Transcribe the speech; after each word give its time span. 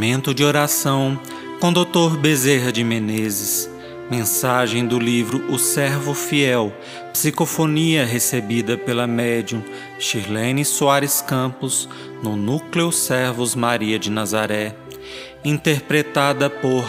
Momento 0.00 0.32
de 0.32 0.42
oração 0.42 1.20
com 1.60 1.70
Dr. 1.70 2.16
Bezerra 2.18 2.72
de 2.72 2.82
Menezes. 2.82 3.68
Mensagem 4.10 4.86
do 4.86 4.98
livro 4.98 5.44
O 5.52 5.58
Servo 5.58 6.14
Fiel, 6.14 6.72
psicofonia 7.12 8.06
recebida 8.06 8.78
pela 8.78 9.06
médium 9.06 9.62
Shirlene 9.98 10.64
Soares 10.64 11.20
Campos 11.20 11.86
no 12.22 12.34
Núcleo 12.34 12.90
Servos 12.90 13.54
Maria 13.54 13.98
de 13.98 14.10
Nazaré, 14.10 14.74
interpretada 15.44 16.48
por 16.48 16.82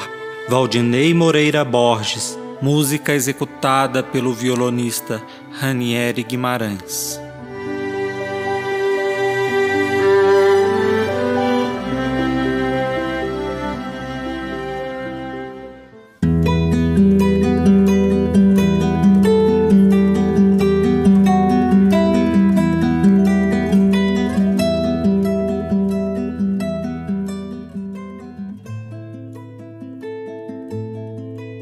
Valdinei 0.47 1.13
Moreira 1.13 1.65
Borges, 1.65 2.39
música 2.61 3.13
executada 3.13 4.01
pelo 4.01 4.33
violonista 4.33 5.21
Ranieri 5.59 6.23
Guimarães. 6.23 7.20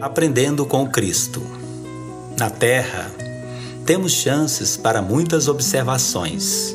Aprendendo 0.01 0.65
com 0.65 0.87
Cristo. 0.87 1.41
Na 2.37 2.49
Terra, 2.49 3.11
temos 3.85 4.13
chances 4.13 4.77
para 4.77 5.01
muitas 5.01 5.49
observações. 5.49 6.73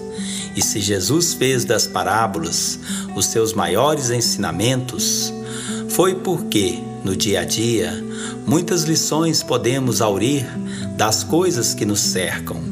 E 0.55 0.61
se 0.61 0.79
Jesus 0.79 1.33
fez 1.33 1.65
das 1.65 1.87
parábolas 1.87 2.79
os 3.17 3.25
seus 3.25 3.55
maiores 3.55 4.11
ensinamentos, 4.11 5.33
foi 5.89 6.17
porque, 6.17 6.79
no 7.03 7.17
dia 7.17 7.41
a 7.41 7.45
dia, 7.45 8.05
muitas 8.47 8.83
lições 8.83 9.43
podemos 9.43 10.03
aurir 10.03 10.45
das 10.95 11.25
coisas 11.25 11.73
que 11.73 11.87
nos 11.87 12.01
cercam, 12.01 12.63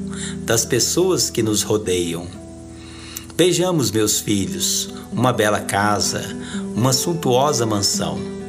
das 0.44 0.66
pessoas 0.66 1.30
que 1.30 1.42
nos 1.42 1.62
rodeiam. 1.62 2.26
Vejamos, 3.38 3.90
meus 3.90 4.20
filhos, 4.20 4.90
uma 5.10 5.32
bela 5.32 5.60
casa, 5.60 6.22
uma 6.76 6.92
suntuosa 6.92 7.64
mansão 7.64 8.41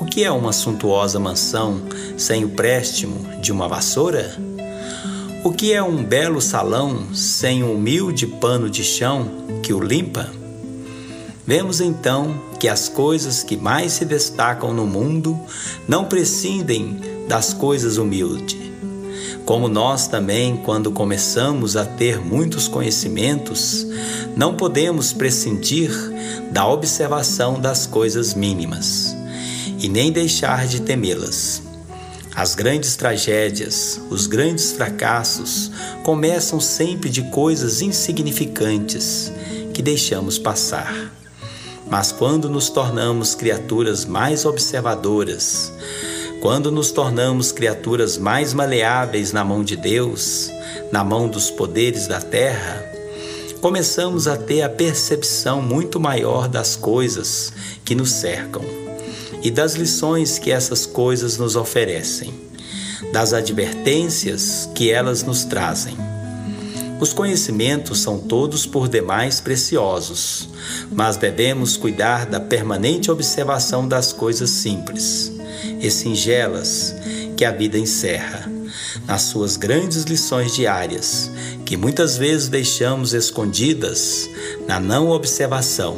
o 0.00 0.06
que 0.06 0.22
é 0.22 0.30
uma 0.30 0.52
suntuosa 0.52 1.18
mansão 1.18 1.82
sem 2.16 2.44
o 2.44 2.50
préstimo 2.50 3.40
de 3.40 3.50
uma 3.50 3.66
vassoura? 3.66 4.36
O 5.44 5.52
que 5.52 5.72
é 5.72 5.82
um 5.82 6.04
belo 6.04 6.40
salão 6.40 7.12
sem 7.14 7.64
um 7.64 7.74
humilde 7.74 8.26
pano 8.26 8.70
de 8.70 8.84
chão 8.84 9.28
que 9.62 9.72
o 9.72 9.80
limpa? 9.80 10.30
Vemos 11.44 11.80
então 11.80 12.40
que 12.60 12.68
as 12.68 12.88
coisas 12.88 13.42
que 13.42 13.56
mais 13.56 13.92
se 13.92 14.04
destacam 14.04 14.72
no 14.72 14.86
mundo 14.86 15.38
não 15.88 16.04
prescindem 16.04 17.00
das 17.28 17.52
coisas 17.52 17.96
humildes. 17.96 18.56
Como 19.44 19.66
nós 19.66 20.06
também, 20.06 20.58
quando 20.58 20.92
começamos 20.92 21.76
a 21.76 21.84
ter 21.84 22.20
muitos 22.20 22.68
conhecimentos, 22.68 23.86
não 24.36 24.54
podemos 24.54 25.12
prescindir 25.12 25.90
da 26.52 26.68
observação 26.68 27.58
das 27.58 27.86
coisas 27.86 28.34
mínimas 28.34 29.17
e 29.78 29.88
nem 29.88 30.10
deixar 30.10 30.66
de 30.66 30.80
temê-las. 30.80 31.62
As 32.34 32.54
grandes 32.54 32.94
tragédias, 32.94 34.00
os 34.10 34.26
grandes 34.26 34.72
fracassos 34.72 35.72
começam 36.04 36.60
sempre 36.60 37.10
de 37.10 37.22
coisas 37.30 37.82
insignificantes 37.82 39.32
que 39.74 39.82
deixamos 39.82 40.38
passar. 40.38 41.12
Mas 41.90 42.12
quando 42.12 42.48
nos 42.48 42.68
tornamos 42.70 43.34
criaturas 43.34 44.04
mais 44.04 44.44
observadoras, 44.44 45.72
quando 46.40 46.70
nos 46.70 46.92
tornamos 46.92 47.50
criaturas 47.50 48.16
mais 48.16 48.54
maleáveis 48.54 49.32
na 49.32 49.44
mão 49.44 49.64
de 49.64 49.74
Deus, 49.74 50.48
na 50.92 51.02
mão 51.02 51.26
dos 51.28 51.50
poderes 51.50 52.06
da 52.06 52.20
terra, 52.20 52.84
começamos 53.60 54.28
a 54.28 54.36
ter 54.36 54.62
a 54.62 54.68
percepção 54.68 55.60
muito 55.60 55.98
maior 55.98 56.46
das 56.46 56.76
coisas 56.76 57.52
que 57.84 57.96
nos 57.96 58.12
cercam 58.12 58.87
e 59.42 59.50
das 59.50 59.74
lições 59.74 60.38
que 60.38 60.50
essas 60.50 60.86
coisas 60.86 61.38
nos 61.38 61.56
oferecem, 61.56 62.32
das 63.12 63.32
advertências 63.32 64.68
que 64.74 64.90
elas 64.90 65.22
nos 65.22 65.44
trazem. 65.44 65.96
Os 67.00 67.12
conhecimentos 67.12 68.00
são 68.00 68.18
todos 68.18 68.66
por 68.66 68.88
demais 68.88 69.40
preciosos, 69.40 70.48
mas 70.90 71.16
devemos 71.16 71.76
cuidar 71.76 72.26
da 72.26 72.40
permanente 72.40 73.10
observação 73.10 73.86
das 73.86 74.12
coisas 74.12 74.50
simples 74.50 75.32
e 75.80 75.90
singelas 75.90 76.94
que 77.36 77.44
a 77.44 77.52
vida 77.52 77.78
encerra, 77.78 78.50
nas 79.06 79.22
suas 79.22 79.56
grandes 79.56 80.02
lições 80.02 80.52
diárias, 80.56 81.30
que 81.64 81.76
muitas 81.76 82.16
vezes 82.16 82.48
deixamos 82.48 83.14
escondidas 83.14 84.28
na 84.66 84.80
não 84.80 85.08
observação 85.08 85.96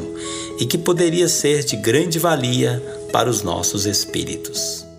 e 0.60 0.66
que 0.66 0.76
poderia 0.76 1.26
ser 1.26 1.64
de 1.64 1.76
grande 1.76 2.18
valia 2.18 2.82
para 3.10 3.30
os 3.30 3.42
nossos 3.42 3.86
espíritos. 3.86 4.89